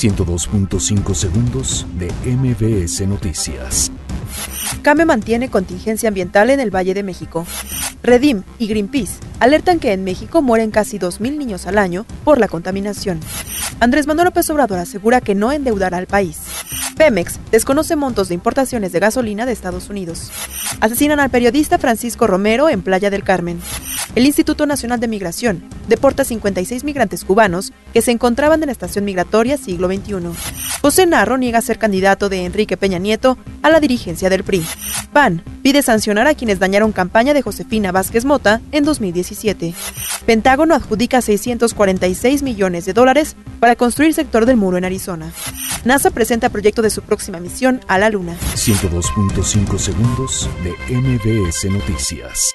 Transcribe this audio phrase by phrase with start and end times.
[0.00, 3.92] 102.5 segundos de MBS Noticias.
[4.80, 7.46] CAME mantiene contingencia ambiental en el Valle de México.
[8.02, 12.48] Redim y Greenpeace alertan que en México mueren casi 2.000 niños al año por la
[12.48, 13.20] contaminación.
[13.78, 16.38] Andrés Manuel López Obrador asegura que no endeudará al país.
[16.96, 20.30] Pemex desconoce montos de importaciones de gasolina de Estados Unidos.
[20.80, 23.60] Asesinan al periodista Francisco Romero en Playa del Carmen.
[24.14, 29.04] El Instituto Nacional de Migración deporta 56 migrantes cubanos que se encontraban en la estación
[29.04, 30.16] migratoria siglo XXI.
[30.82, 34.64] José Narro niega ser candidato de Enrique Peña Nieto a la dirigencia del PRI.
[35.12, 39.74] PAN pide sancionar a quienes dañaron campaña de Josefina Vázquez Mota en 2017.
[40.26, 45.32] Pentágono adjudica 646 millones de dólares para construir sector del muro en Arizona.
[45.84, 48.36] NASA presenta proyecto de su próxima misión a la Luna.
[48.54, 52.54] 102.5 segundos de MBS Noticias.